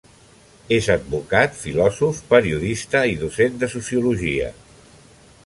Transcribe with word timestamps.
És 0.77 0.87
advocat, 0.93 1.53
filòsof, 1.65 2.23
periodista 2.33 3.03
i 3.13 3.15
docent 3.27 3.61
de 3.65 3.71
sociologia. 3.79 4.51